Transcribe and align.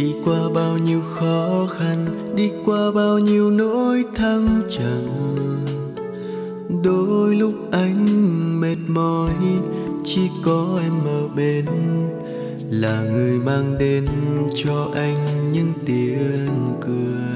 đi 0.00 0.14
qua 0.24 0.48
bao 0.54 0.78
nhiêu 0.78 1.00
khó 1.14 1.66
khăn, 1.78 2.06
đi 2.36 2.50
qua 2.64 2.90
bao 2.94 3.18
nhiêu 3.18 3.50
nỗi 3.50 4.04
thăng 4.16 4.62
trầm. 4.70 5.04
Đôi 6.84 7.34
lúc 7.34 7.54
anh 7.72 8.06
mệt 8.60 8.76
mỏi, 8.88 9.34
chỉ 10.04 10.20
có 10.44 10.80
em 10.82 10.92
ở 11.06 11.28
bên. 11.36 11.66
Là 12.70 13.02
người 13.02 13.38
mang 13.38 13.78
đến 13.78 14.06
cho 14.54 14.88
anh 14.94 15.52
những 15.52 15.72
tiếng 15.86 16.66
cười. 16.80 17.29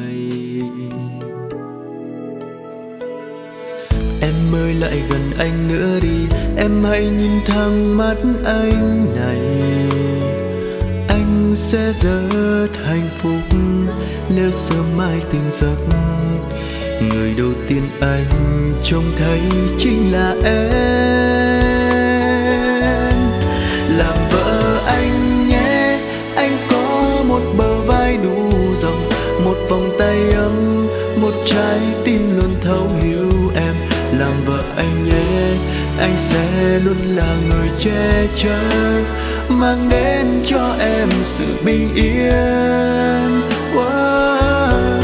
Em 4.24 4.34
ơi, 4.55 4.74
lại 4.74 5.02
gần 5.10 5.30
anh 5.38 5.69
nữa 5.69 6.01
đi. 6.02 6.37
Em 6.56 6.84
hãy 6.84 7.05
nhìn 7.05 7.30
thẳng 7.46 7.96
mắt 7.96 8.16
anh 8.45 9.06
này. 9.14 9.38
Anh 11.09 11.52
sẽ 11.55 11.92
rất 11.92 12.69
hạnh 12.87 13.09
phúc. 13.19 13.59
Nếu 14.37 14.50
sớm 14.50 14.84
mai 14.97 15.20
tỉnh 15.33 15.50
giấc, 15.50 15.77
người 17.00 17.34
đầu 17.34 17.52
tiên 17.69 17.83
anh 18.00 18.24
trông 18.83 19.05
thấy 19.19 19.41
chính 19.78 20.12
là 20.12 20.34
em. 20.45 20.75
Làm 23.98 24.19
vợ 24.30 24.80
anh 24.86 25.48
nhé, 25.48 25.98
anh 26.36 26.56
có 26.70 27.17
một 27.28 27.42
bờ 27.58 27.80
vai 27.80 28.17
đủ 28.17 28.50
rộng, 28.83 29.08
một 29.45 29.56
vòng 29.69 29.91
tay 29.98 30.33
ấm, 30.33 30.86
một 31.20 31.34
trái 31.47 31.78
tim 32.05 32.36
luôn 32.36 32.55
thấu 32.62 32.89
hiểu 33.02 33.30
em 33.55 33.75
làm 34.12 34.44
vợ 34.44 34.62
anh 34.77 35.05
nhé, 35.05 35.56
anh 35.98 36.16
sẽ 36.16 36.78
luôn 36.84 37.16
là 37.16 37.36
người 37.48 37.69
che 37.78 38.27
chở, 38.36 38.58
mang 39.48 39.88
đến 39.88 40.42
cho 40.44 40.74
em 40.78 41.08
sự 41.24 41.44
bình 41.64 41.94
yên 41.94 43.41
wow. 43.74 45.00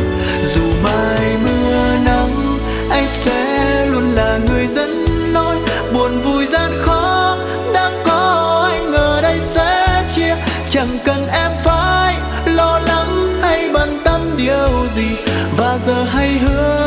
dù 0.54 0.62
mai 0.82 1.36
mưa 1.44 1.96
nắng, 2.04 2.58
anh 2.90 3.06
sẽ 3.10 3.86
luôn 3.86 4.14
là 4.14 4.38
người 4.46 4.66
dẫn 4.66 5.04
lối 5.32 5.56
buồn 5.94 6.20
vui 6.22 6.46
gian 6.46 6.70
khó 6.82 7.38
đã 7.74 7.90
có 8.06 8.68
anh 8.72 8.92
ở 8.92 9.20
đây 9.22 9.38
sẽ 9.40 10.02
chia 10.14 10.36
chẳng 10.70 10.98
cần 11.04 11.28
em 11.32 11.50
phải 11.64 12.16
lo 12.46 12.80
lắng 12.86 13.38
hay 13.42 13.70
bận 13.72 13.98
tâm 14.04 14.20
điều 14.36 14.86
gì, 14.96 15.16
và 15.56 15.78
giờ 15.86 16.04
hãy 16.04 16.28
hứa 16.28 16.79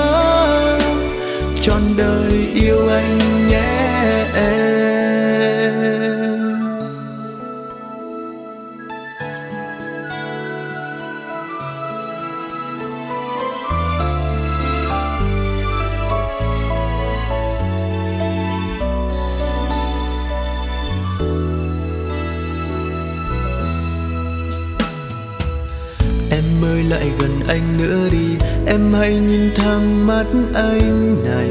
Em 26.33 26.44
ơi, 26.64 26.83
lại 26.89 27.11
gần 27.20 27.39
anh 27.48 27.77
nữa 27.77 28.10
đi. 28.11 28.45
Em 28.67 28.94
hãy 28.94 29.14
nhìn 29.14 29.52
thẳng 29.55 30.08
mắt 30.08 30.26
anh 30.54 31.23
này. 31.23 31.49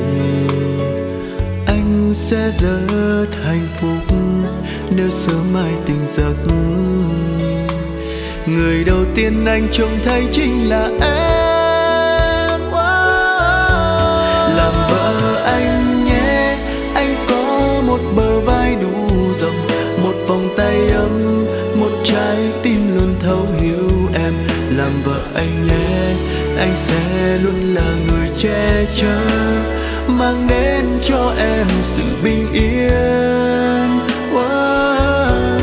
Anh 1.67 2.11
sẽ 2.15 2.51
rất 2.51 3.27
hạnh 3.45 3.69
phúc 3.81 4.17
Nếu 4.97 5.11
sớm 5.11 5.53
mai 5.53 5.73
tỉnh 5.87 6.07
giấc. 6.09 6.53
Người 8.47 8.85
đầu 8.85 9.05
tiên 9.15 9.45
anh 9.47 9.69
trông 9.73 9.99
thấy 10.05 10.23
chính 10.33 10.69
là 10.69 10.85
em. 11.01 12.61
Làm 14.57 14.75
vợ 14.91 15.43
anh 15.45 16.05
nhé, 16.05 16.57
Anh 16.95 17.15
có 17.29 17.83
một 17.87 18.01
bờ 18.17 18.41
vai 18.41 18.77
đủ 18.83 19.09
rộng, 19.41 19.67
Một 20.03 20.15
vòng 20.27 20.49
tay 20.57 20.62
làm 24.83 25.03
vợ 25.03 25.21
anh 25.35 25.63
nhé. 25.67 26.15
Anh 26.59 26.77
sẽ 26.77 27.39
luôn 27.43 27.75
là 27.75 27.95
người 28.07 28.29
che 28.39 28.85
chở, 28.95 29.21
mang 30.07 30.47
đến 30.49 30.87
cho 31.03 31.35
em 31.39 31.67
sự 31.83 32.03
bình 32.25 32.47
yên. 32.53 34.01
Wow. 34.35 35.59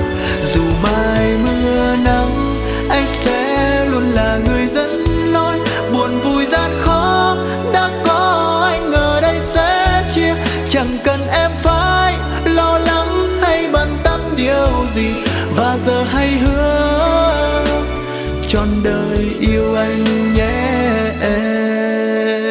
dù 0.53 0.61
mai 0.83 1.37
mưa 1.45 1.95
nắng, 2.03 2.55
anh 2.89 3.05
sẽ 3.11 3.85
luôn 3.91 4.09
là 4.09 4.39
người 4.45 4.67
dẫn 4.67 5.05
lối. 5.33 5.59
Buồn 5.93 6.19
vui 6.19 6.45
gian 6.45 6.71
khó 6.81 7.37
đã 7.73 7.89
có 8.05 8.61
anh 8.71 8.91
ở 8.91 9.21
đây 9.21 9.39
sẽ 9.39 10.03
chia. 10.15 10.33
Chẳng 10.69 10.97
cần 11.03 11.19
em 11.31 11.51
phải 11.63 12.15
lo 12.45 12.79
lắng 12.79 13.39
hay 13.41 13.69
bận 13.71 13.97
tâm 14.03 14.21
điều 14.37 14.85
gì. 14.95 15.09
Và 15.55 15.77
giờ 15.85 16.03
hãy 16.03 16.27
hứa 16.27 16.88
trọn 18.49 18.67
đời 18.83 19.35
yêu 19.39 19.75
anh 19.75 20.03
nhé. 20.33 20.81
Em 21.21 22.45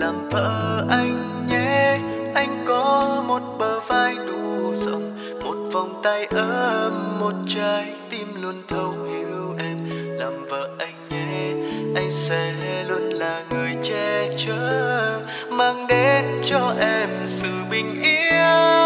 làm 0.00 0.28
vợ 0.28 0.84
anh 0.90 1.46
nhé, 1.48 1.98
anh 2.34 2.64
có 2.66 3.22
một 3.28 3.42
bờ 3.58 3.80
vai 3.80 4.14
đủ 4.26 4.72
rộng, 4.86 5.18
một 5.44 5.56
vòng 5.72 6.00
tay 6.02 6.26
ấm, 6.26 7.20
một 7.20 7.34
trái 7.46 7.92
tim 8.10 8.26
luôn 8.42 8.62
thấu 8.68 8.94
hiểu 9.08 9.54
em. 9.58 9.78
Làm 10.18 10.46
vợ 10.50 10.68
anh 10.78 10.94
nhé, 11.10 11.52
anh 11.96 12.12
sẽ 12.12 12.54
luôn 12.88 13.02
là 13.02 13.42
người 13.50 13.76
che 13.82 14.28
chở, 14.36 15.20
mang 15.50 15.86
đến 15.86 16.24
cho 16.44 16.74
em 16.80 17.08
sự 17.26 17.50
bình 17.70 18.02
yên. 18.02 18.83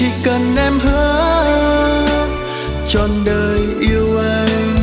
Chỉ 0.00 0.06
cần 0.24 0.56
em 0.56 0.78
hứa 0.78 2.06
trọn 2.88 3.10
đời 3.24 3.60
yêu 3.80 4.18
anh 4.18 4.80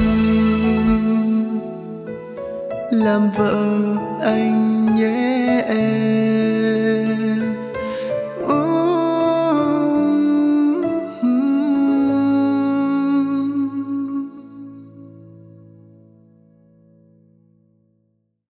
làm 2.91 3.31
vợ 3.37 3.55
anh 4.21 4.95
nhé 4.95 5.61
em. 5.67 6.46